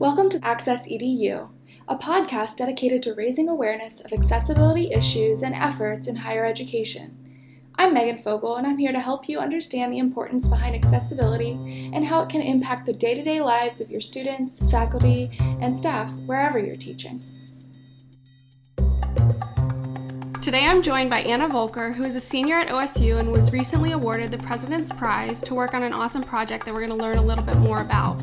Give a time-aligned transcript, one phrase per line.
[0.00, 1.50] Welcome to Access EDU,
[1.86, 7.18] a podcast dedicated to raising awareness of accessibility issues and efforts in higher education.
[7.74, 12.06] I'm Megan Fogel, and I'm here to help you understand the importance behind accessibility and
[12.06, 16.14] how it can impact the day to day lives of your students, faculty, and staff
[16.20, 17.22] wherever you're teaching.
[20.42, 23.92] Today I'm joined by Anna Volker, who is a senior at OSU and was recently
[23.92, 27.18] awarded the President's Prize to work on an awesome project that we're going to learn
[27.18, 28.22] a little bit more about.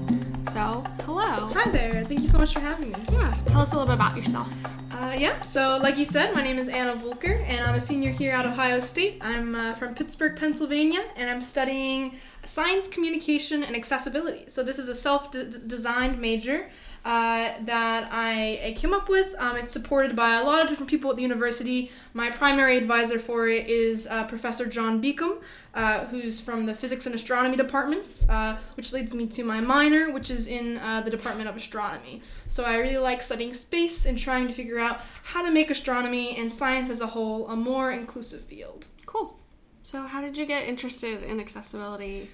[0.50, 1.51] So, hello.
[1.54, 2.04] Hi there.
[2.04, 2.95] Thank you so much for having me.
[3.11, 4.51] Yeah, tell us a little bit about yourself.
[4.95, 8.09] Uh, yeah, so like you said, my name is Anna Volker, and I'm a senior
[8.09, 9.20] here at Ohio State.
[9.21, 14.45] I'm uh, from Pittsburgh, Pennsylvania, and I'm studying science communication and accessibility.
[14.47, 16.68] So this is a self-designed major
[17.07, 19.34] uh, that I, I, came up with.
[19.39, 21.89] Um, it's supported by a lot of different people at the university.
[22.14, 25.42] My primary advisor for it is uh, Professor John Beacom,
[25.74, 30.12] uh, who's from the physics and astronomy departments, uh, which leads me to my minor,
[30.12, 32.22] which is in uh, the Department of Astronomy.
[32.50, 36.36] So I really like studying space and trying to figure out how to make astronomy
[36.38, 38.86] and science as a whole a more inclusive field.
[39.06, 39.40] Cool.
[39.81, 42.30] So, how did you get interested in accessibility?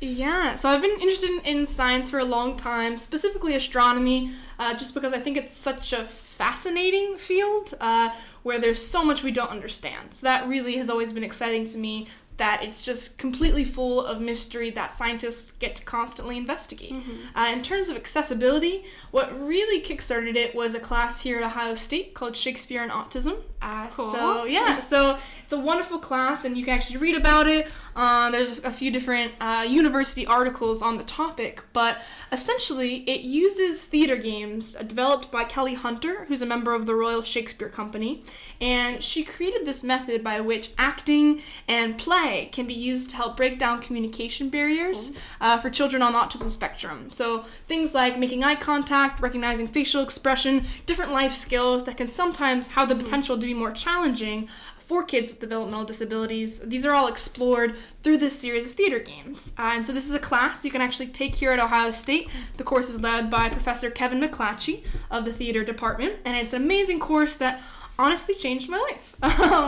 [0.00, 4.94] Yeah, so I've been interested in science for a long time, specifically astronomy, uh, just
[4.94, 8.10] because I think it's such a fascinating field uh,
[8.42, 10.14] where there's so much we don't understand.
[10.14, 14.20] So that really has always been exciting to me that it's just completely full of
[14.20, 16.92] mystery that scientists get to constantly investigate.
[16.92, 17.38] Mm-hmm.
[17.38, 21.74] Uh, in terms of accessibility, what really kickstarted it was a class here at Ohio
[21.74, 23.42] State called Shakespeare and Autism.
[23.64, 24.12] Uh, cool.
[24.12, 27.70] So, yeah, so it's a wonderful class, and you can actually read about it.
[27.96, 33.84] Uh, there's a few different uh, university articles on the topic, but essentially, it uses
[33.84, 38.22] theater games uh, developed by Kelly Hunter, who's a member of the Royal Shakespeare Company,
[38.60, 43.34] and she created this method by which acting and play can be used to help
[43.36, 47.10] break down communication barriers uh, for children on the autism spectrum.
[47.12, 52.68] So things like making eye contact, recognizing facial expression, different life skills that can sometimes
[52.70, 56.60] have the potential to be more challenging for kids with developmental disabilities.
[56.60, 59.54] These are all explored through this series of theater games.
[59.56, 62.30] And so this is a class you can actually take here at Ohio State.
[62.58, 66.62] The course is led by Professor Kevin McClatchy of the theater department, and it's an
[66.62, 67.62] amazing course that
[67.98, 69.16] honestly changed my life,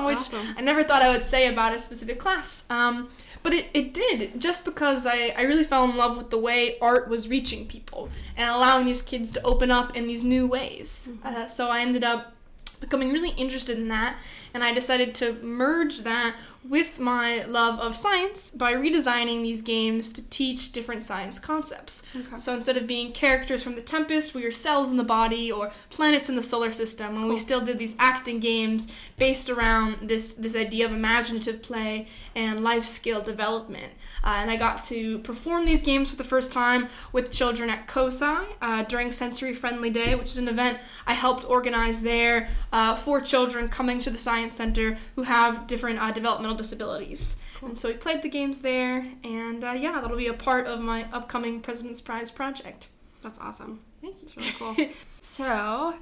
[0.05, 0.55] which awesome.
[0.57, 2.67] I never thought I would say about a specific class.
[2.69, 3.09] Um,
[3.43, 6.79] but it, it did, just because I, I really fell in love with the way
[6.81, 11.09] art was reaching people and allowing these kids to open up in these new ways.
[11.11, 11.27] Mm-hmm.
[11.27, 12.36] Uh, so I ended up
[12.77, 14.19] becoming really interested in that
[14.55, 16.37] and I decided to merge that
[16.69, 22.03] with my love of science by redesigning these games to teach different science concepts.
[22.15, 22.37] Okay.
[22.37, 25.73] So instead of being characters from The Tempest, we were cells in the body or
[25.91, 27.29] planets in the solar system, and cool.
[27.29, 32.63] we still did these acting games based around this this idea of imaginative play and
[32.63, 33.93] life skill development.
[34.25, 37.87] Uh, and I got to perform these games for the first time with children at
[37.87, 42.97] COSI uh, during Sensory Friendly Day, which is an event I helped organize there uh,
[42.97, 47.39] for children coming to the Science Center who have different uh, developmental disabilities.
[47.57, 47.71] Cool.
[47.71, 50.81] And so we played the games there, and uh, yeah, that'll be a part of
[50.81, 52.89] my upcoming President's Prize project.
[53.23, 53.81] That's awesome.
[54.01, 54.23] Thank you.
[54.23, 54.77] It's really cool.
[55.21, 55.95] so,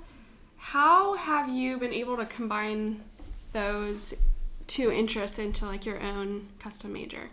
[0.56, 3.02] how have you been able to combine
[3.52, 4.14] those
[4.66, 7.30] two interests into like your own custom major?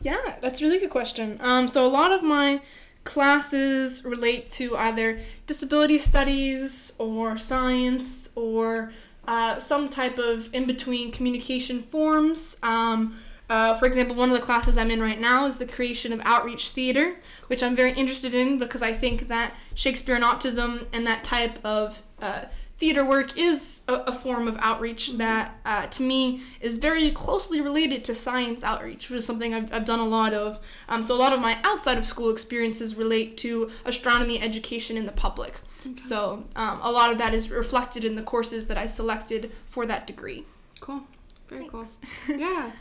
[0.00, 1.36] Yeah, that's a really good question.
[1.40, 2.60] Um, so a lot of my
[3.04, 8.92] classes relate to either disability studies or science or
[9.30, 12.58] uh, some type of in between communication forms.
[12.64, 13.16] Um,
[13.48, 16.20] uh, for example, one of the classes I'm in right now is the creation of
[16.24, 17.14] outreach theater,
[17.46, 21.64] which I'm very interested in because I think that Shakespeare and autism and that type
[21.64, 22.46] of uh,
[22.80, 27.60] theater work is a, a form of outreach that, uh, to me, is very closely
[27.60, 30.58] related to science outreach, which is something I've, I've done a lot of.
[30.88, 35.04] Um, so, a lot of my outside of school experiences relate to astronomy education in
[35.04, 35.60] the public.
[35.86, 35.94] Okay.
[35.96, 39.84] So, um, a lot of that is reflected in the courses that I selected for
[39.84, 40.44] that degree.
[40.80, 41.02] Cool.
[41.50, 41.98] Very Thanks.
[42.26, 42.36] cool.
[42.38, 42.72] yeah.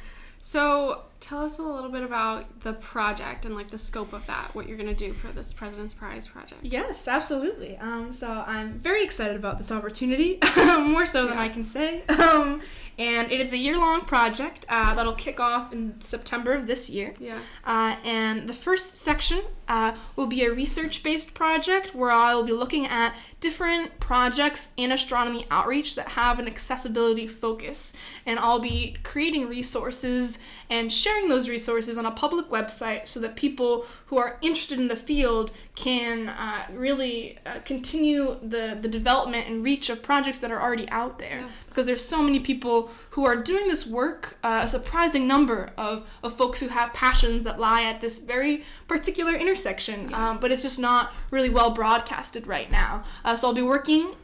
[0.42, 4.54] So tell us a little bit about the project and like the scope of that,
[4.54, 6.62] what you're going to do for this President's Prize project.
[6.64, 7.78] Yes, absolutely.
[7.78, 12.04] Um, so I'm very excited about this opportunity, more so than I can say.
[12.08, 12.62] Um,
[12.98, 17.14] and it is a year-long project uh, that'll kick off in September of this year.
[17.20, 17.40] Yeah.
[17.66, 22.86] Uh, and the first section uh, will be a research-based project where I'll be looking
[22.88, 27.94] at different projects in astronomy outreach that have an accessibility focus,
[28.26, 30.40] and I'll be creating resources
[30.70, 34.80] and sharing sharing those resources on a public website so that people who are interested
[34.80, 40.40] in the field can uh, really uh, continue the, the development and reach of projects
[40.40, 41.40] that are already out there.
[41.40, 41.50] Yeah.
[41.68, 46.08] Because there's so many people who are doing this work, uh, a surprising number of,
[46.24, 50.62] of folks who have passions that lie at this very particular intersection, um, but it's
[50.62, 53.04] just not really well broadcasted right now.
[53.26, 54.16] Uh, so I'll be working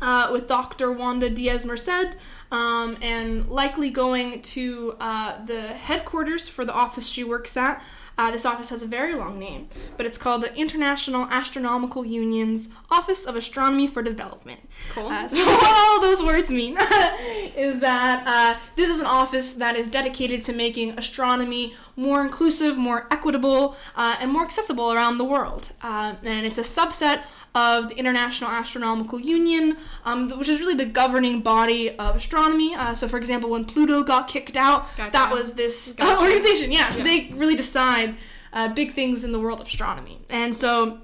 [0.00, 0.92] uh, with Dr.
[0.92, 2.16] Wanda Diaz Merced,
[2.50, 7.82] um, and likely going to uh, the headquarters for the office she works at.
[8.18, 12.70] Uh, this office has a very long name, but it's called the International Astronomical Union's
[12.90, 14.58] Office of Astronomy for Development.
[14.90, 15.06] Cool.
[15.06, 16.76] Uh, so what all those words mean
[17.56, 22.76] is that uh, this is an office that is dedicated to making astronomy more inclusive,
[22.76, 25.70] more equitable, uh, and more accessible around the world.
[25.82, 27.22] Uh, and it's a subset
[27.54, 32.74] of the International Astronomical Union, um, which is really the governing body of astronomy.
[32.74, 35.10] Uh, so, for example, when Pluto got kicked out, Gotcha.
[35.12, 36.20] that was this Gotcha.
[36.22, 36.70] organization.
[36.70, 37.04] Yeah, so Yeah.
[37.04, 38.07] they really decide
[38.52, 40.18] uh, big things in the world of astronomy.
[40.30, 41.00] And so,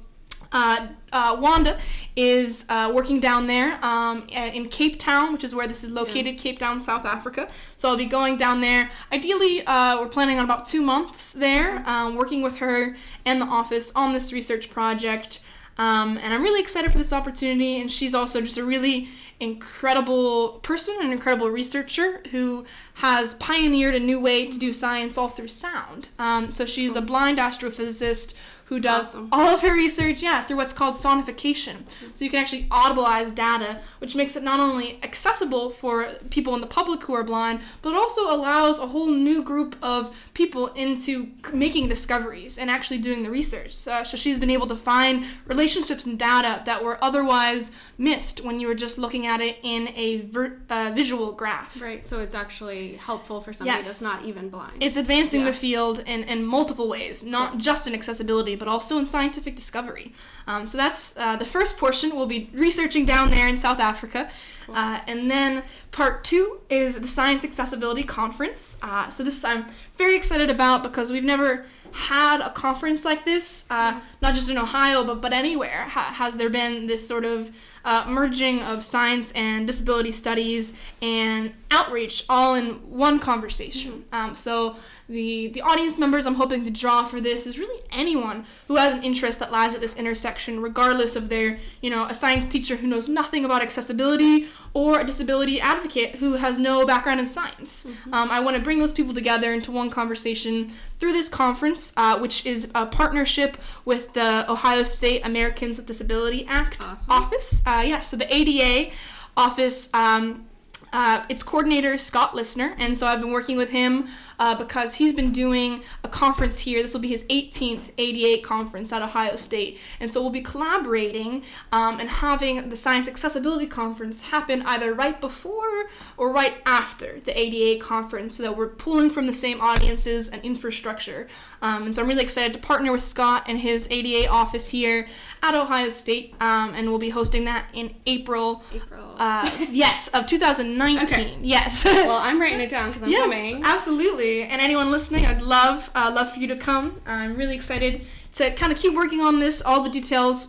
[0.55, 1.79] uh, uh, Wanda
[2.15, 6.39] is uh, working down there um, in Cape Town, which is where this is located,
[6.39, 7.49] Cape Town, South Africa.
[7.75, 8.89] So I'll be going down there.
[9.13, 13.47] Ideally, uh, we're planning on about two months there, um, working with her and the
[13.47, 15.41] office on this research project.
[15.79, 17.81] Um, and I'm really excited for this opportunity.
[17.81, 19.09] And she's also just a really
[19.41, 25.29] incredible person, an incredible researcher who has pioneered a new way to do science all
[25.29, 26.09] through sound.
[26.19, 28.35] Um, so she's a blind astrophysicist
[28.67, 29.29] who does Awesome.
[29.31, 31.77] all of her research, yeah, through what's called sonification.
[32.15, 36.61] So you can actually audibilize data, which makes it not only accessible for people in
[36.61, 40.69] the public who are blind, but it also allows a whole new group of people
[40.69, 43.87] into making discoveries and actually doing the research.
[43.87, 48.59] Uh, so she's been able to find relationships and data that were otherwise missed when
[48.59, 51.81] you were just looking at it in a ver- uh, visual graph.
[51.81, 53.87] Right, so it's actually helpful for somebody Yes.
[53.89, 54.83] that's not even blind.
[54.83, 55.47] It's advancing Yeah.
[55.49, 60.13] the field in, in multiple ways, not just in accessibility, but also in scientific discovery.
[60.47, 62.15] Um, so that's uh, the first portion.
[62.15, 64.31] We'll be researching down there in South Africa.
[64.69, 68.79] Uh, and then part two is the Science Accessibility Conference.
[68.83, 69.67] Uh, so this I'm
[69.97, 74.59] very excited about because we've never had a conference like this, uh, not just in
[74.59, 75.85] Ohio, but, but anywhere.
[75.85, 77.53] Ha- has there been this sort of
[77.85, 84.05] uh, merging of science and disability studies and outreach all in one conversation?
[84.13, 84.75] Um, so
[85.09, 88.95] the the audience members I'm hoping to draw for this is really anyone who has
[88.95, 92.77] an interest that lies at this intersection, regardless of their you know a science teacher
[92.77, 97.87] who knows nothing about accessibility or a disability advocate who has no background in science.
[98.13, 102.19] Um, I want to bring those people together into one conversation through this conference, uh,
[102.19, 107.13] which is a partnership with the Ohio State Americans with Disability Act Awesome.
[107.13, 107.63] office.
[107.67, 108.91] Uh, yeah, so the ADA
[109.37, 109.91] office.
[109.93, 110.47] Um,
[110.93, 114.07] uh, its coordinator is Scott Lissner, and so I've been working with him
[114.39, 116.83] uh, because he's been doing a conference here.
[116.83, 121.43] This will be his 18th ADA conference at Ohio State, and so we'll be collaborating
[121.73, 125.85] um, and having the Science Accessibility Conference happen either right before
[126.17, 130.43] or right after the ADA conference, so that we're pulling from the same audiences and
[130.43, 131.29] infrastructure.
[131.63, 135.07] Um, and so I'm really excited to partner with Scott and his ADA office here
[135.43, 138.63] at Ohio State, um, and we'll be hosting that in April.
[138.75, 139.15] April.
[139.17, 141.05] Uh, yes, of 2019.
[141.05, 141.37] Okay.
[141.41, 141.85] Yes.
[141.85, 143.65] well, I'm writing it down because I'm yes, coming.
[143.65, 144.24] absolutely.
[144.25, 147.01] And anyone listening, I'd love uh, love for you to come.
[147.07, 148.01] I'm really excited
[148.35, 149.63] to kind of keep working on this.
[149.63, 150.49] All the details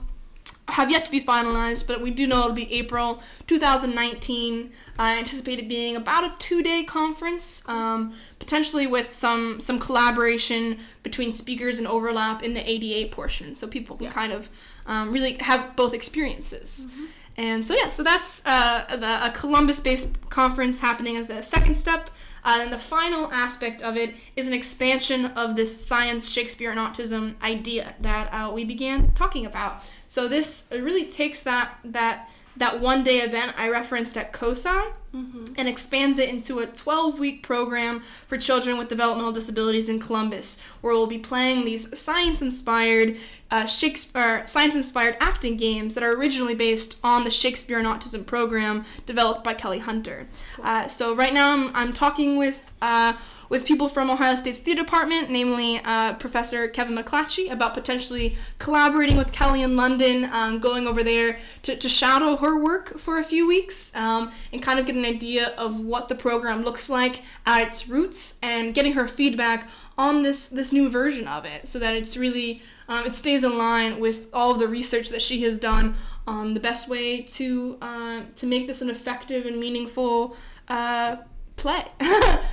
[0.69, 4.72] have yet to be finalized, but we do know it'll be April 2019.
[4.98, 11.31] I anticipate it being about a two-day conference, um, potentially with some some collaboration between
[11.31, 14.12] speakers and overlap in the ADA portion, so people can Yeah.
[14.12, 14.50] kind of
[14.88, 16.88] um, really have both experiences.
[17.38, 22.10] And so yeah, so that's uh, the, a Columbus-based conference happening as the second step.
[22.46, 26.80] Uh, and the final aspect of it is an expansion of this science, Shakespeare, and
[26.80, 29.84] autism idea that uh, we began talking about.
[30.06, 34.94] So this really takes that that that one day event I referenced at COSI
[35.58, 40.62] and expands it into a 12 week program for children with developmental disabilities in Columbus,
[40.82, 43.18] where we'll be playing these science inspired
[43.52, 48.25] uh, Shakespeare science inspired acting games that are originally based on the Shakespeare and Autism
[48.25, 50.28] program developed by Kelly Hunter.
[50.62, 53.14] Uh, so right now I'm, I'm talking with uh,
[53.50, 59.18] with people from Ohio State's theater department, namely uh, Professor Kevin McClatchy, about potentially collaborating
[59.18, 63.24] with Kelly in London, um, going over there to, to shadow her work for a
[63.24, 67.22] few weeks um, and kind of get an idea of what the program looks like
[67.46, 71.80] at its roots and getting her feedback on this, this new version of it so
[71.80, 75.42] that it's really um, it stays in line with all of the research that she
[75.44, 75.96] has done
[76.27, 80.36] on the best way to uh, to make this an effective and meaningful
[80.68, 81.18] uh,
[81.56, 81.86] play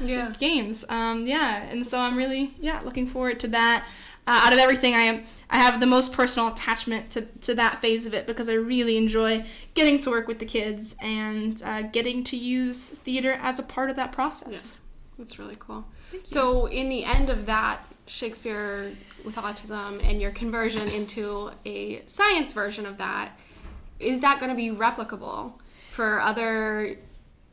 [0.01, 0.33] Yeah.
[0.39, 0.85] games.
[0.89, 3.87] Um, yeah, and so I'm really yeah looking forward to that.
[4.25, 7.81] Uh, out of everything, I am I have the most personal attachment to, to that
[7.81, 11.83] phase of it because I really enjoy getting to work with the kids and uh,
[11.83, 14.77] getting to use theater as a part of that process.
[15.19, 15.85] That's really cool.
[16.25, 18.93] So, in the end of that Shakespeare
[19.25, 23.39] with autism and your conversion into a science version of that,
[23.99, 25.53] is that going to be replicable
[25.91, 26.99] for other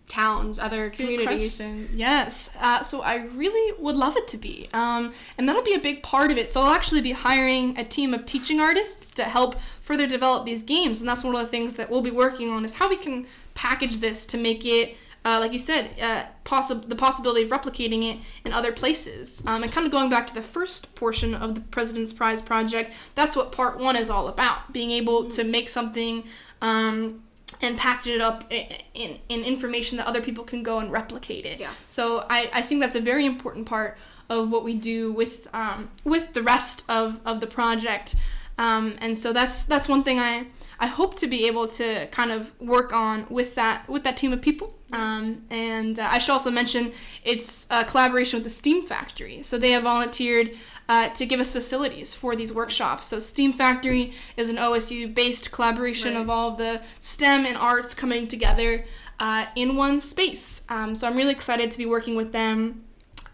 [0.08, 1.62] towns, other communities?
[1.94, 2.50] Yes.
[2.60, 4.68] Uh, so I really would love it to be.
[4.74, 6.52] Um, and that'll be a big part of it.
[6.52, 10.64] So I'll actually be hiring a team of teaching artists to help further develop these
[10.64, 11.00] games.
[11.00, 13.28] And that's one of the things that we'll be working on is how we can
[13.54, 18.12] package this to make it, uh, like you said, uh, possi- the possibility of replicating
[18.12, 19.44] it in other places.
[19.46, 22.92] Um, and kind of going back to the first portion of the President's Prize project,
[23.16, 26.24] that's what part one is all about being able to make something.
[26.62, 27.24] Um,
[27.62, 31.46] and package it up in, in, in information that other people can go and replicate
[31.46, 31.60] it.
[31.60, 31.72] Yeah.
[31.88, 33.98] So I, I think that's a very important part
[34.30, 38.16] of what we do with um, with the rest of, of the project.
[38.58, 40.48] Um, and so that's that's one thing I,
[40.80, 44.32] I hope to be able to kind of work on with that with that team
[44.32, 44.76] of people.
[44.92, 46.92] Um, and uh, I should also mention
[47.24, 49.44] it's a collaboration with the Steam Factory.
[49.44, 50.52] So they have volunteered
[50.88, 53.06] uh, to give us facilities for these workshops.
[53.08, 56.22] So Steam Factory is an OSU-based collaboration Right.
[56.22, 58.86] of all of the STEM and arts coming together
[59.20, 60.64] uh, in one space.
[60.70, 62.84] Um, so I'm really excited to be working with them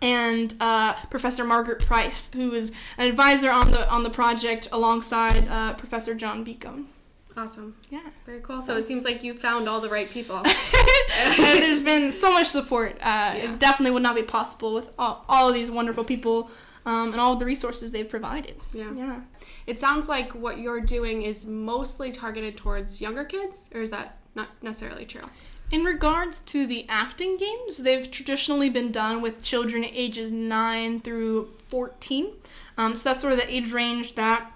[0.02, 5.48] and uh, Professor Margaret Price, who is an advisor on the on the project alongside
[5.48, 6.86] uh, Professor John Beacom.
[7.38, 7.76] Awesome.
[7.90, 8.00] Yeah.
[8.26, 8.62] Very cool.
[8.62, 10.42] So, it seems like you found all the right people.
[11.18, 12.94] And there's been so much support.
[13.02, 13.36] Uh, Yeah.
[13.54, 16.50] It definitely would not be possible with all, all of these wonderful people
[16.86, 18.56] um, and all of the resources they've provided.
[18.74, 18.92] yeah.
[18.96, 19.22] Yeah.
[19.66, 24.18] It sounds like what you're doing is mostly targeted towards younger kids, or is that
[24.36, 25.22] not necessarily true?
[25.72, 31.50] In regards to the acting games, they've traditionally been done with children ages 9 through
[31.70, 32.28] 14.
[32.78, 34.52] Um, so that's sort of the age range that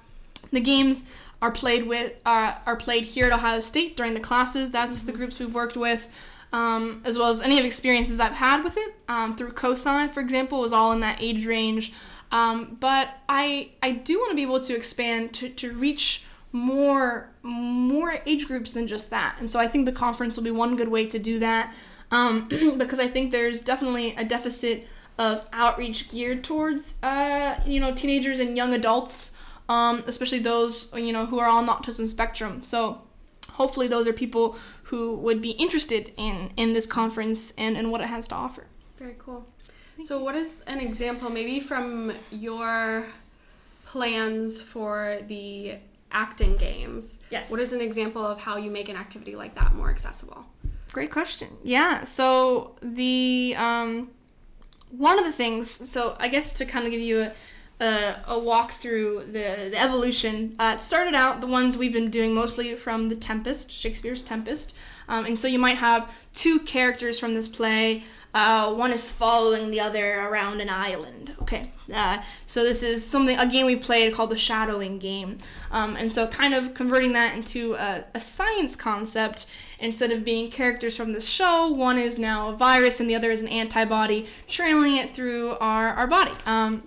[0.52, 1.06] the games
[1.42, 4.72] are played with uh, are played here at Ohio State during the classes.
[4.72, 6.10] That's the groups we've worked with,
[6.52, 10.14] um, as well as any of the experiences I've had with it um, through COSI,
[10.14, 11.94] for example, was all in that age range.
[12.32, 17.30] Um, but I I do want to be able to expand to, to reach more
[17.42, 20.76] more age groups than just that, and so I think the conference will be one
[20.76, 21.74] good way to do that.
[22.12, 27.94] Um, because I think there's definitely a deficit of outreach geared towards uh, you know
[27.94, 29.38] teenagers and young adults,
[29.70, 32.64] um, especially those you know who are on the autism spectrum.
[32.64, 33.02] So
[33.52, 38.02] hopefully those are people who would be interested in in this conference and, and what
[38.02, 38.66] it has to offer.
[38.98, 39.46] Very cool.
[40.04, 43.06] So, what is an example, maybe from your
[43.86, 45.76] plans for the
[46.12, 47.20] acting games?
[47.30, 47.52] Yes.
[47.52, 50.46] What is an example of how you make an activity like that more accessible?
[50.92, 51.50] Great question.
[51.64, 52.04] Yeah.
[52.04, 54.10] So the um,
[54.90, 55.70] one of the things.
[55.70, 57.34] So I guess to kind of give you a
[57.80, 60.56] a, a walk through the, the evolution.
[60.60, 64.76] Uh, it started out the ones we've been doing mostly from the Tempest, Shakespeare's Tempest,
[65.08, 68.04] um, and so you might have two characters from this play.
[68.32, 71.36] Uh, one is following the other around an island.
[71.42, 75.40] Okay, uh, so this is something a game we played called the Shadowing game,
[75.72, 79.48] um, and so kind of converting that into a, a science concept
[79.80, 81.70] instead of being characters from the show.
[81.70, 85.88] One is now a virus, and the other is an antibody trailing it through our
[85.88, 86.34] our body.
[86.46, 86.84] Um,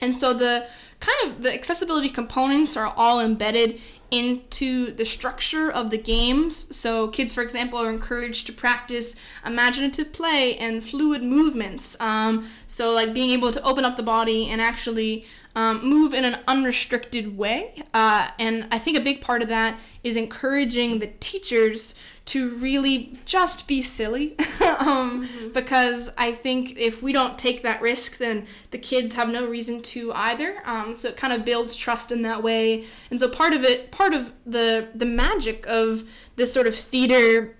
[0.00, 0.66] and so the
[1.00, 6.74] kind of the accessibility components are all embedded into the structure of the games.
[6.74, 12.00] So kids, for example, are encouraged to practice imaginative play and fluid movements.
[12.00, 16.24] Um, so like being able to open up the body and actually um, move in
[16.24, 17.82] an unrestricted way.
[17.92, 21.94] Uh, and I think a big part of that is encouraging the teachers
[22.26, 24.36] to really just be silly.
[24.78, 29.46] um, Because I think if we don't take that risk, then the kids have no
[29.46, 30.62] reason to either.
[30.64, 32.84] Um, so it kind of builds trust in that way.
[33.10, 36.04] And so part of it, part of the the magic of
[36.36, 37.56] this sort of theater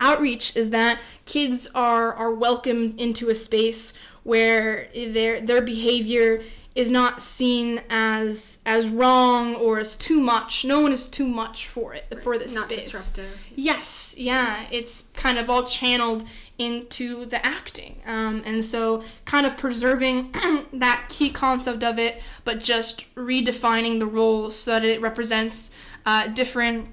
[0.00, 3.92] outreach is that kids are are welcomed into a space
[4.22, 6.42] where their their behavior
[6.78, 10.64] is not seen as as wrong or as too much.
[10.64, 12.92] No one is too much for it for this Not space.
[12.92, 13.36] disruptive.
[13.56, 16.22] Yes, yeah, it's kind of all channeled
[16.56, 20.32] into the acting, um, and so kind of preserving
[20.72, 25.72] that key concept of it, but just redefining the role so that it represents
[26.06, 26.86] uh, different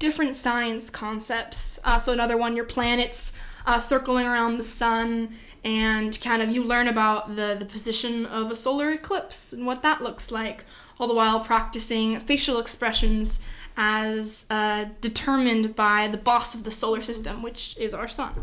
[0.00, 1.78] different science concepts.
[1.84, 3.32] Uh, so another one, your planets
[3.64, 5.28] uh, circling around the sun,
[5.64, 9.82] and kind of you learn about the the position of a solar eclipse and what
[9.82, 10.64] that looks like.
[11.00, 13.40] all the while practicing facial expressions
[13.76, 18.34] as uh, determined by the boss of the solar system, which is our sun.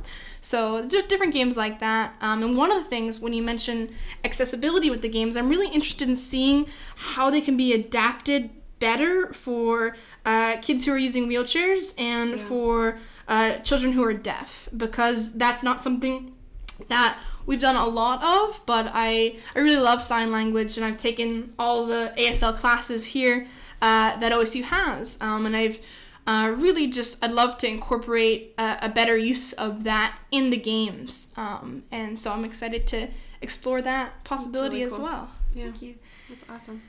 [0.41, 2.15] So different games like that.
[2.19, 3.93] Um, and one of the things when you mention
[4.23, 9.31] accessibility with the games, I'm really interested in seeing how they can be adapted better
[9.33, 9.95] for
[10.25, 12.37] uh, kids who are using wheelchairs and yeah.
[12.37, 12.97] for
[13.27, 16.33] uh, children who are deaf, because that's not something
[16.87, 18.61] that we've done a lot of.
[18.65, 23.47] But I I really love sign language, and I've taken all the ASL classes here
[23.81, 25.79] uh, that OSU has, um, and I've
[26.27, 30.57] uh, really just I'd love to incorporate a, a, better use of that in the
[30.57, 33.07] games, um, and so I'm excited to
[33.41, 34.97] explore that possibility really cool.
[34.97, 35.29] as well.
[35.53, 35.63] Yeah.
[35.65, 35.95] Thank you.
[36.29, 36.81] That's awesome.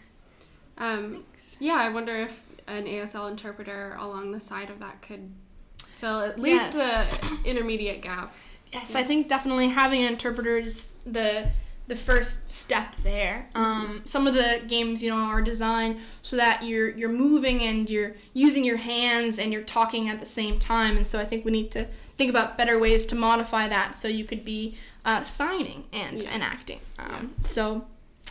[0.76, 1.24] Um,
[1.60, 5.30] yeah, I wonder if an ASL interpreter along the side of that could
[5.78, 7.20] fill at least yes.
[7.20, 8.32] the intermediate gap.
[8.72, 8.94] Yes.
[8.94, 11.48] I think definitely having an interpreter is the
[11.88, 13.48] the first step there.
[13.54, 17.88] Um, some of the games, you know, are designed so that you're you're moving and
[17.88, 20.96] you're using your hands and you're talking at the same time.
[20.96, 21.86] And so I think we need to
[22.18, 26.30] think about better ways to modify that so you could be uh, signing and yeah.
[26.30, 26.80] and acting.
[26.98, 27.34] Um.
[27.44, 27.86] So,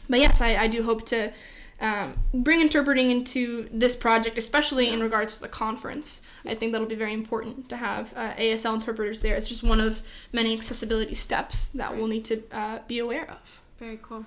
[0.07, 1.33] but yes, I, I do hope to.
[1.79, 6.23] Um, bring interpreting into this project, especially in regards to the conference.
[6.43, 9.35] I think that'll be very important to have uh, ASL interpreters there.
[9.35, 10.01] It's just one of
[10.33, 13.61] many accessibility steps that we'll need to uh, be aware of.
[13.77, 14.25] Very cool.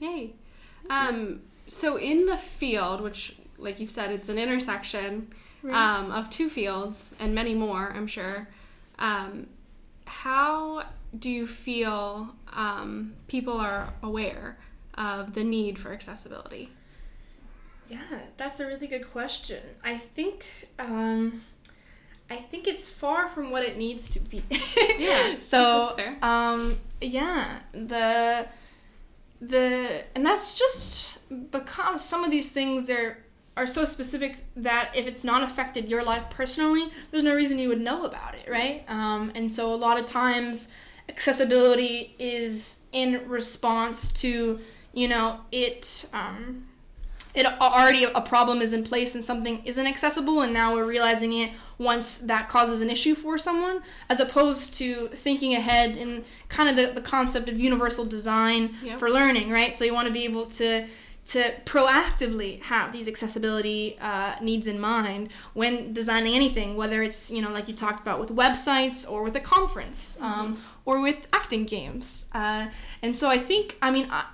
[0.00, 0.32] Yay.
[0.88, 5.32] Um, so in the field, which, like you've said, it's an intersection
[5.62, 5.74] right.
[5.74, 8.48] um, of two fields and many more, I'm sure.
[8.98, 9.46] Um,
[10.06, 10.84] how
[11.16, 14.58] do you feel um, people are aware
[14.94, 16.70] of the need for accessibility?
[17.90, 19.60] Yeah, that's a really good question.
[19.82, 20.46] I think
[20.78, 21.42] um,
[22.30, 24.44] I think it's far from what it needs to be.
[24.98, 25.34] yeah.
[25.40, 25.90] so
[26.22, 28.46] um, yeah, the
[29.40, 31.18] the and that's just
[31.50, 33.18] because some of these things are
[33.56, 37.68] are so specific that if it's not affected your life personally, there's no reason you
[37.68, 38.84] would know about it, right?
[38.88, 40.68] Um, and so a lot of times
[41.08, 44.60] accessibility is in response to
[44.92, 46.66] you know it um,
[47.34, 51.32] it already a problem is in place and something isn't accessible and now we're realizing
[51.32, 56.68] it once that causes an issue for someone as opposed to thinking ahead in kind
[56.68, 58.98] of the, the concept of universal design yep.
[58.98, 60.86] for learning right so you want to be able to
[61.26, 67.40] to proactively have these accessibility uh, needs in mind when designing anything whether it's you
[67.40, 70.62] know like you talked about with websites or with a conference um, mm-hmm.
[70.84, 72.66] or with acting games uh,
[73.02, 74.24] and so i think i mean I,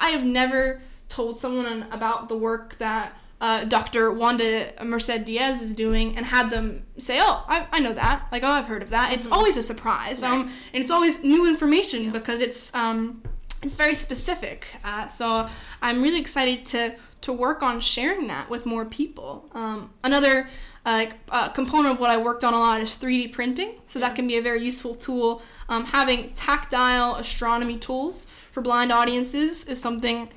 [0.00, 4.12] I have never told someone about the work that uh, Dr.
[4.12, 8.26] Wanda Merced Diaz is doing and had them say, "Oh, I, I know that.
[8.32, 9.18] Like, oh, I've heard of that." Mm-hmm.
[9.18, 10.32] It's always a surprise, right.
[10.32, 12.10] um, and it's always new information yeah.
[12.12, 13.22] because it's um,
[13.62, 14.66] it's very specific.
[14.82, 15.48] Uh, so
[15.82, 19.50] I'm really excited to to work on sharing that with more people.
[19.52, 20.48] Um, another
[20.86, 24.08] uh, uh, component of what I worked on a lot is 3D printing, so yeah.
[24.08, 25.42] that can be a very useful tool.
[25.68, 30.30] Um, having tactile astronomy tools for blind audiences is something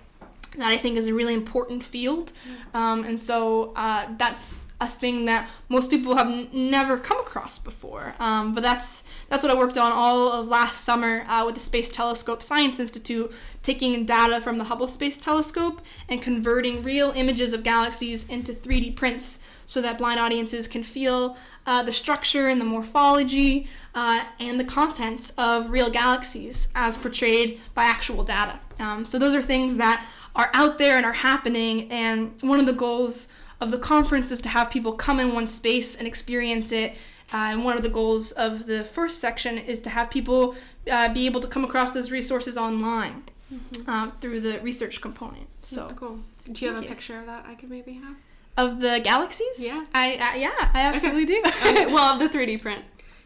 [0.57, 2.31] that I think is a really important field.
[2.73, 7.59] Um, and so uh, that's a thing that most people have n- never come across
[7.59, 8.15] before.
[8.19, 11.62] Um, but that's that's what I worked on all of last summer uh, with the
[11.62, 13.31] Space Telescope Science Institute,
[13.63, 18.95] taking data from the Hubble Space Telescope and converting real images of galaxies into 3D
[18.95, 24.59] prints so that blind audiences can feel uh, the structure and the morphology uh, and
[24.59, 28.59] the contents of real galaxies as portrayed by actual data.
[28.79, 30.03] Um, so those are things that
[30.35, 31.91] are out there and are happening.
[31.91, 33.27] And one of the goals
[33.61, 36.93] of the conference is to have people come in one space and experience it.
[37.31, 40.55] Uh, and one of the goals of the first section is to have people
[40.91, 43.89] uh, be able to come across those resources online mm-hmm.
[43.89, 45.47] uh, through the research component.
[45.61, 46.19] So That's cool.
[46.51, 46.89] Do you have a you.
[46.89, 48.15] picture of that I could maybe have?
[48.57, 49.59] Of the galaxies?
[49.59, 49.85] Yeah.
[49.93, 51.41] I yeah, I absolutely okay.
[51.41, 51.69] do.
[51.69, 51.85] okay.
[51.93, 52.83] Well, of the 3D print.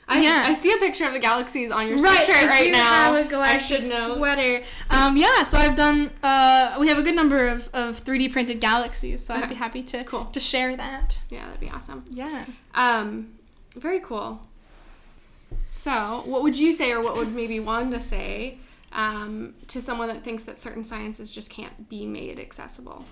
[0.08, 0.44] I, yeah.
[0.48, 3.14] I see a picture of the galaxies on your right, sweatshirt right now.
[3.14, 4.16] Have a I should know.
[4.16, 4.64] Sweater.
[4.90, 6.12] Um, yeah, so I've done.
[6.22, 9.44] Uh, we have a good number of, of 3D printed galaxies, so okay.
[9.44, 10.26] I'd be happy to cool.
[10.26, 11.20] to share that.
[11.30, 12.04] Yeah, that'd be awesome.
[12.10, 12.46] Yeah.
[12.76, 13.34] Um,
[13.76, 14.42] very cool.
[15.70, 18.58] So, what would you say, or what would maybe Wanda say,
[18.92, 23.06] um, to someone that thinks that certain sciences just can't be made accessible?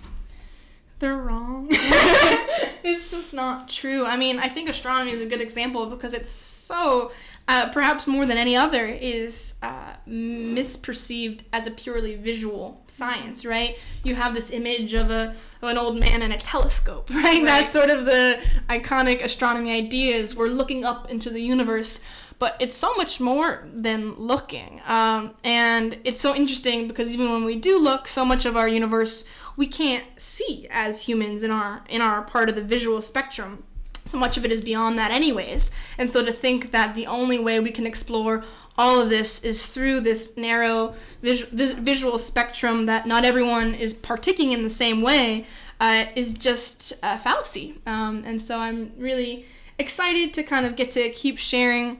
[1.02, 1.68] They're wrong.
[2.84, 4.06] it's just not true.
[4.06, 7.12] I mean, I think astronomy is a good example because it's so,
[7.48, 13.78] uh, perhaps more than any other, is uh, misperceived as a purely visual science, right?
[14.04, 17.24] You have this image of a of an old man in a telescope, right?
[17.24, 17.46] right?
[17.46, 20.36] That's sort of the iconic astronomy ideas.
[20.36, 22.00] We're looking up into the universe
[22.42, 24.82] but it's so much more than looking.
[24.88, 28.68] Um, and it's so interesting because even when we do look, so much of our
[28.68, 29.26] universe
[29.62, 33.64] we can't see as humans in our in our part of the visual spectrum.
[34.08, 35.70] So much of it is beyond that anyways.
[36.00, 38.44] And so to think that the only way we can explore
[38.76, 43.94] all of this is through this narrow vis- vis- visual spectrum that not everyone is
[43.94, 45.46] partaking in the same way
[45.80, 47.76] uh, is just a fallacy.
[47.86, 49.46] Um, and so i'm really
[49.78, 52.00] excited to kind of get to keep sharing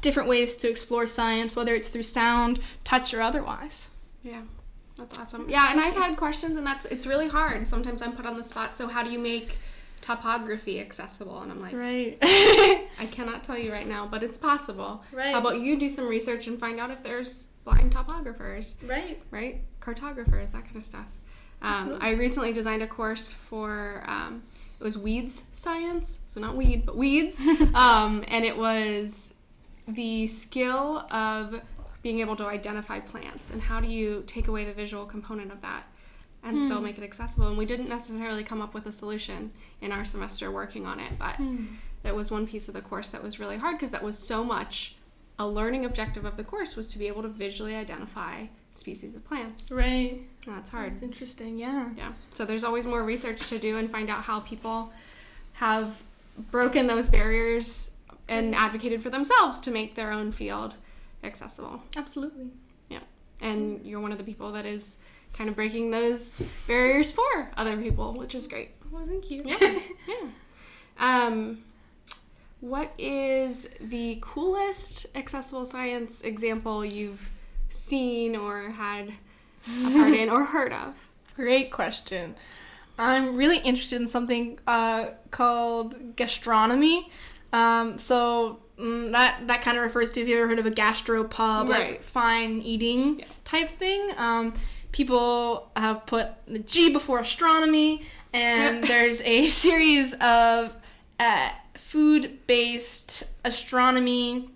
[0.00, 3.90] different ways to explore science whether it's through sound touch or otherwise.
[4.24, 4.42] Yeah.
[4.96, 5.48] That's awesome.
[5.48, 7.66] Yeah, and I've had questions and that's it's really hard.
[7.68, 8.76] Sometimes I'm put on the spot.
[8.76, 9.56] So how do you make
[10.00, 11.40] topography accessible?
[11.42, 15.02] And I'm like, right I cannot tell you right now, but it's possible.
[15.12, 15.32] Right.
[15.32, 19.60] How about you do some research and find out if there's blind topographers, right right?
[19.80, 21.06] Cartographers, that kind of stuff.
[21.62, 24.42] Um, I recently designed a course for um,
[24.78, 27.40] it was weeds science, so not weed, but weeds,
[27.74, 29.34] um, and it was
[29.88, 31.60] the skill of
[32.06, 35.60] being able to identify plants and how do you take away the visual component of
[35.60, 35.82] that
[36.44, 36.64] and hmm.
[36.64, 37.48] still make it accessible.
[37.48, 41.18] And we didn't necessarily come up with a solution in our semester working on it,
[41.18, 41.64] but hmm.
[42.04, 44.44] that was one piece of the course that was really hard because that was so
[44.44, 44.94] much
[45.40, 49.24] a learning objective of the course was to be able to visually identify species of
[49.24, 49.72] plants.
[49.72, 50.92] right And that's hard.
[50.92, 51.90] It's interesting, yeah.
[51.96, 52.12] Yeah.
[52.34, 54.92] So there's always more research to do and find out how people
[55.54, 56.04] have
[56.52, 57.90] broken those barriers
[58.28, 60.74] and advocated for themselves to make their own field
[61.22, 61.82] accessible.
[61.96, 62.50] Absolutely.
[62.88, 63.00] Yeah.
[63.40, 64.98] And you're one of the people that is
[65.32, 68.70] kind of breaking those barriers for other people, which is great.
[68.90, 69.42] Well, thank you.
[69.44, 69.80] Yeah.
[70.08, 70.14] yeah.
[70.98, 71.58] Um,
[72.60, 77.30] what is the coolest accessible science example you've
[77.68, 79.12] seen or had
[79.68, 80.94] a part in or heard of?
[81.36, 82.34] Great question.
[82.98, 87.10] I'm really interested in something uh, called gastronomy.
[87.52, 90.70] Um, so mm, that that kind of refers to if you ever heard of a
[90.70, 93.24] gastropub, like fine eating Yeah.
[93.44, 94.10] type thing.
[94.16, 94.54] Um,
[94.92, 100.74] people have put the G before astronomy, and there's a series of
[101.20, 104.48] uh, food-based astronomy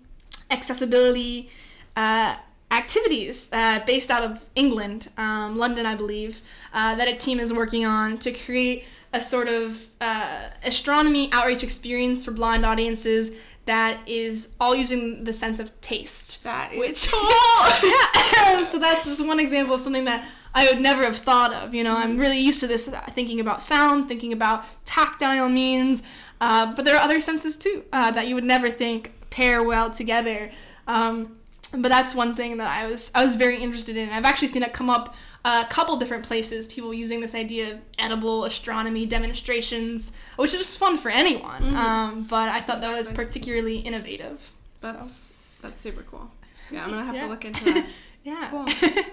[0.49, 1.49] accessibility
[1.95, 2.35] uh,
[2.71, 6.41] activities uh, based out of England, um, London, I believe,
[6.73, 11.63] uh, that a team is working on to create a sort of uh, astronomy outreach
[11.63, 13.31] experience for blind audiences
[13.65, 16.43] that is all using the sense of taste.
[16.43, 18.63] That is Which, yeah.
[18.69, 21.73] so that's just one example of something that I would never have thought of.
[21.73, 26.03] You know, I'm really used to this, uh, thinking about sound, thinking about tactile means,
[26.39, 29.91] uh, but there are other senses too uh, that you would never think pair well
[29.91, 30.51] together.
[30.87, 31.37] Um,
[31.71, 34.09] but that's one thing that I was I was very interested in.
[34.09, 36.67] I've actually seen it come up a couple different places.
[36.67, 41.75] People using this idea of edible astronomy demonstrations, which is just fun for anyone.
[41.75, 44.51] Um, but I thought that was particularly innovative.
[44.81, 46.29] That's that's super cool.
[46.71, 47.21] Yeah, I'm gonna have Yeah.
[47.25, 47.85] to look into that.
[48.23, 48.49] Yeah.
[48.51, 48.67] Cool.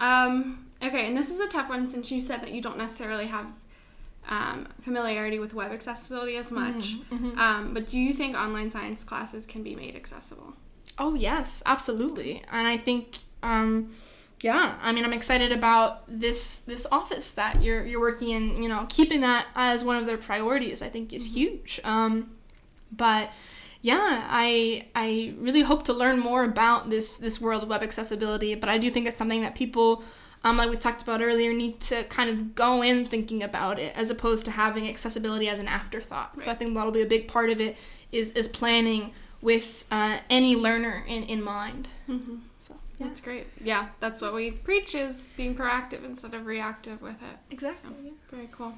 [0.00, 3.26] Um, okay, and this is a tough one since you said that you don't necessarily
[3.26, 3.46] have
[4.28, 6.94] um, familiarity with web accessibility as much.
[7.36, 10.54] Um, but do you think online science classes can be made accessible?
[10.98, 12.42] Oh yes, absolutely.
[12.50, 13.90] And I think um
[14.40, 18.68] yeah, I mean I'm excited about this this office that you're you're working in, you
[18.68, 21.80] know, keeping that as one of their priorities I think is huge.
[21.84, 22.30] Um
[22.92, 23.30] but
[23.82, 28.54] yeah, I I really hope to learn more about this this world of web accessibility,
[28.54, 30.02] but I do think it's something that people
[30.42, 33.94] um, like we talked about earlier, need to kind of go in thinking about it
[33.94, 36.40] as opposed to having accessibility as an afterthought.
[36.40, 37.76] So I think that'll be a big part of it
[38.10, 41.88] is is planning with uh, any learner in, in mind.
[42.08, 42.36] Mm-hmm.
[43.00, 43.46] So yeah, That's great.
[43.62, 47.38] Yeah, that's what we preach is being proactive instead of reactive with it.
[47.50, 47.90] exactly.
[48.04, 48.10] yeah.
[48.30, 48.74] Very cool.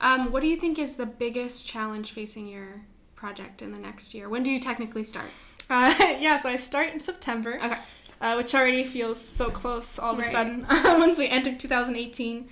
[0.00, 2.82] Um, what do you think is the biggest challenge facing your
[3.14, 4.28] project in the next year?
[4.28, 5.26] When do you technically start?
[5.70, 7.78] Uh, yeah, so I start in September, Okay.
[8.20, 10.26] uh, which already feels so close all of Right.
[10.26, 10.66] a sudden
[11.00, 12.48] once we enter 2018.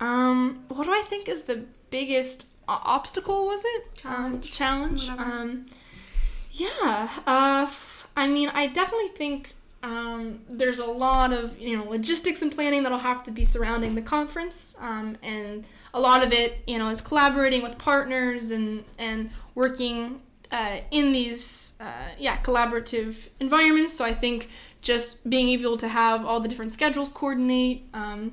[0.00, 3.46] Um, what do I think is the biggest o- obstacle?
[3.46, 4.44] Was it Challenge.
[4.46, 5.08] Um, challenge.
[5.10, 5.66] Um,
[6.52, 7.08] yeah.
[7.26, 7.70] Uh,
[8.16, 12.82] I mean, I definitely think um, there's a lot of you know logistics and planning
[12.82, 16.88] that'll have to be surrounding the conference, um, and a lot of it you know
[16.88, 23.94] is collaborating with partners and and working uh, in these uh, yeah collaborative environments.
[23.94, 24.48] So I think
[24.82, 27.84] just being able to have all the different schedules coordinate.
[27.92, 28.32] Um,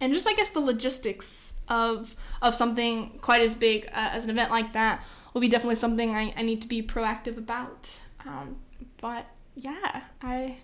[0.00, 4.30] and just I guess the logistics of of something quite as big uh, as an
[4.30, 5.02] event like that
[5.32, 7.98] will be definitely something I, I need to be proactive about.
[8.24, 8.56] Um,
[9.00, 9.26] but
[9.56, 10.58] yeah, I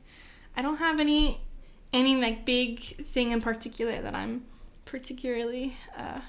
[0.57, 1.41] I don't have any
[1.93, 4.45] any like big thing in particular that I'm
[4.85, 6.21] particularly uh,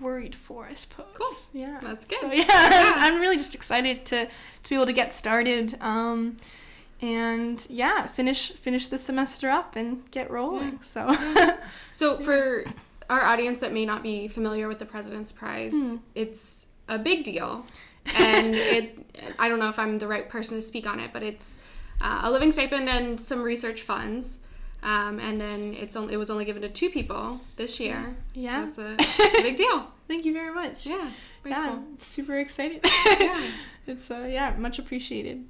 [0.00, 0.66] worried for.
[0.66, 1.12] I suppose.
[1.14, 1.60] Cool.
[1.60, 1.78] Yeah.
[1.82, 2.20] That's good.
[2.20, 5.76] So yeah, I'm, I'm really just excited to to be able to get started.
[5.80, 6.36] Um,
[7.00, 10.80] and yeah, finish finish the semester up and get rolling.
[10.82, 11.12] So
[11.92, 12.64] So for
[13.10, 15.96] our audience that may not be familiar with the President's Prize, Hmm.
[16.14, 17.66] it's a big deal.
[18.16, 18.98] and it,
[19.38, 21.56] I don't know if I'm the right person to speak on it, but it's
[22.02, 24.40] uh, a living stipend and some research funds.
[24.82, 28.16] Um, and then it's only, it was only given to two people this year.
[28.34, 28.68] Yeah.
[28.70, 29.86] So it's a, a big deal.
[30.08, 30.86] Thank you very much.
[30.86, 31.10] Yeah.
[31.44, 31.74] Yeah, cool.
[31.74, 32.84] I'm super excited.
[33.20, 33.50] Yeah.
[33.86, 35.44] it's uh, yeah, much appreciated.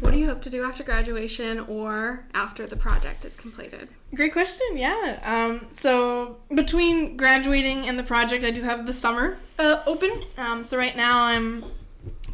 [0.00, 3.88] What do you hope to do after graduation or after the project is completed?
[4.14, 4.66] Great question.
[4.74, 5.20] Yeah.
[5.22, 10.10] Um, so between graduating and the project, I do have the summer uh, open.
[10.38, 11.64] Um, so right now I'm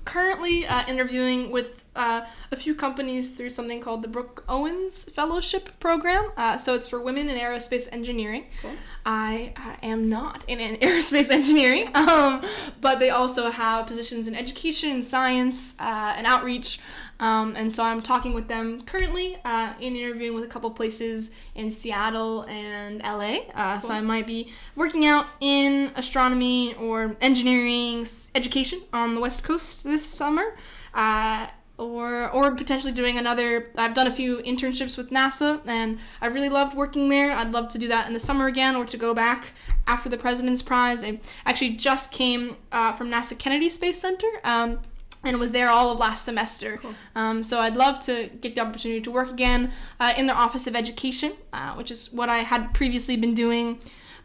[0.05, 5.79] currently uh, interviewing with uh, a few companies through something called the Brooke Owens Fellowship
[5.79, 6.31] Program.
[6.37, 8.47] Uh, so it's for women in aerospace engineering.
[8.61, 8.73] Cool.
[9.05, 12.43] I uh, am not in, in aerospace engineering, um,
[12.81, 16.81] but they also have positions in education, science, uh, and outreach.
[17.23, 21.31] Um, and so I'm talking with them currently uh, in interviewing with a couple places
[21.55, 23.45] in Seattle and LA.
[23.55, 28.05] Uh, So I might be working out in astronomy or engineering
[28.35, 30.57] education on the West Coast this summer.
[30.95, 31.47] Uh,
[31.79, 33.71] or, or potentially doing another.
[33.77, 37.33] I've done a few internships with NASA, and I really loved working there.
[37.33, 39.53] I'd love to do that in the summer again, or to go back
[39.87, 41.03] after the President's Prize.
[41.03, 44.29] I actually just came uh, from NASA Kennedy Space Center.
[44.45, 44.81] Um,
[45.25, 46.81] and was there all of last semester.
[47.15, 50.67] Um, so I'd love to get the opportunity to work again uh, in the Office
[50.67, 53.79] of Education, uh, which is what I had previously been doing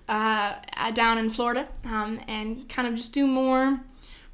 [0.09, 0.55] uh,
[0.93, 3.81] down in Florida, um, and kind of just do more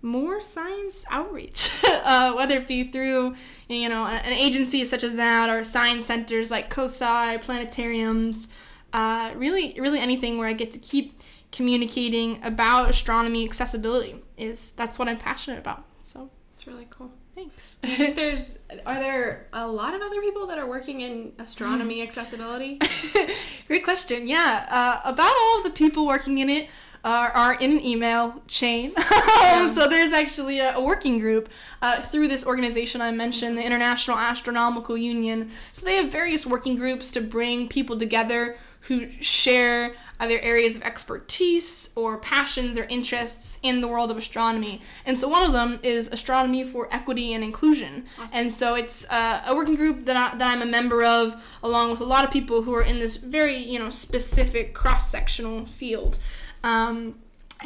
[0.06, 3.36] more science outreach, uh, whether it be through
[3.70, 8.52] you know an an agency such as that or science centers like COSI, planetariums,
[8.94, 11.20] uh, really really anything where I get to keep
[11.52, 15.86] communicating about astronomy accessibility is that's what I'm passionate about.
[16.00, 16.30] So
[16.64, 17.12] It's really cool.
[17.36, 17.76] thanks.
[17.82, 21.34] Do you think there's are there a lot of other people that are working in
[21.38, 22.80] astronomy accessibility?
[23.68, 24.30] Great question.
[24.30, 26.70] Yeah, uh, about all of the people working in it
[27.04, 28.94] are, are in an email chain.
[29.44, 31.50] Um, so there's actually a, a working group
[31.82, 35.52] uh, through this organization I mentioned, the International Astronomical Union.
[35.74, 40.84] So they have various working groups to bring people together who share either areas of
[40.84, 44.82] expertise or passions or interests in the world of astronomy.
[45.06, 48.06] And so one of them is Astronomy for Equity and Inclusion.
[48.32, 51.92] And so it's uh, a working group that, I, that I'm a member of, along
[51.92, 56.18] with a lot of people who are in this very, you know, specific cross-sectional field.
[56.64, 57.16] Um,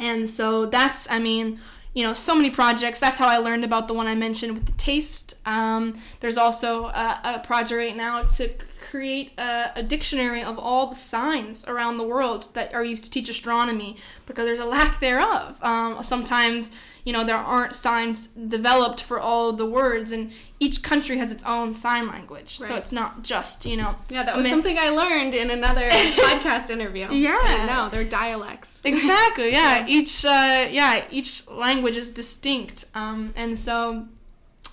[0.00, 1.60] and so that's, I mean,
[1.94, 3.00] you know, so many projects.
[3.00, 5.34] That's how I learned about the one I mentioned with the taste.
[5.46, 8.50] Um, there's also a, a project right now to
[8.88, 13.10] create a, a dictionary of all the signs around the world that are used to
[13.10, 13.96] teach astronomy
[14.26, 15.58] because there's a lack thereof.
[15.62, 16.72] Um, sometimes,
[17.04, 21.30] you know, there aren't signs developed for all of the words, and each country has
[21.30, 22.58] its own sign language.
[22.58, 25.86] So it's not just, you know, Yeah, that was something I learned in another
[26.26, 27.08] podcast interview.
[27.10, 27.66] Yeah.
[27.68, 28.82] No, they're dialects.
[28.84, 34.06] exactly yeah each uh, yeah each language is distinct um, and so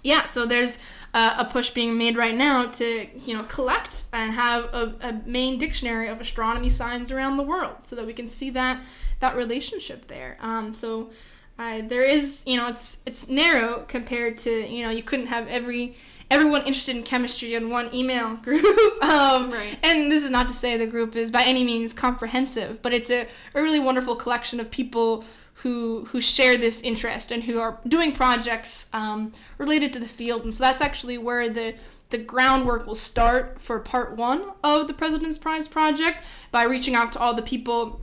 [0.03, 0.79] yeah so there's
[1.19, 5.11] uh, a push being made right now to you know collect and have a, a
[5.25, 8.75] main dictionary of astronomy signs around the world so that we can see that
[9.21, 11.09] that relationship there um, so
[11.57, 15.47] uh, there is you know it's it's narrow compared to you know you couldn't have
[15.47, 15.95] every
[16.31, 18.65] everyone interested in chemistry in one email group
[19.03, 19.77] um, Right.
[19.83, 23.09] and this is not to say the group is by any means comprehensive, but it's
[23.11, 25.23] a, a really wonderful collection of people
[25.55, 30.43] who who share this interest and who are doing projects um, related to the field.
[30.43, 31.75] And so that's actually where the
[32.09, 37.11] the groundwork will start for part one of the President's Prize project by reaching out
[37.13, 37.99] to all the people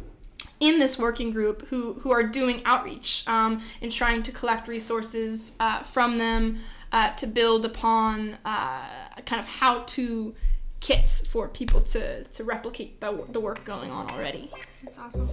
[0.61, 5.57] in this working group who, who are doing outreach um, and trying to collect resources
[5.61, 6.59] uh, from them
[6.93, 8.87] uh, to build upon uh,
[9.25, 10.35] kind of how to
[10.81, 14.51] kits for people to, to replicate the, the work going on already.
[14.85, 15.29] That's awesome.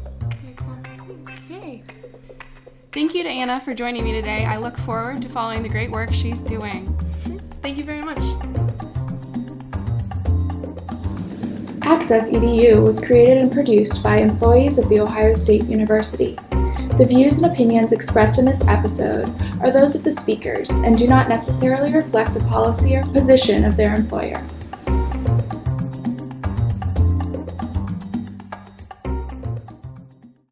[0.56, 0.80] Cool.
[1.50, 1.84] Yay.
[2.92, 4.46] Thank you to Anna for joining me today.
[4.46, 6.86] I look forward to following the great work she's doing.
[7.62, 8.20] Thank you very much.
[11.84, 16.36] Access EDU was created and produced by employees of The Ohio State University.
[16.98, 19.30] The views and opinions expressed in this episode
[19.62, 23.78] are those of the speakers and do not necessarily reflect the policy or position of
[23.78, 24.44] their employer.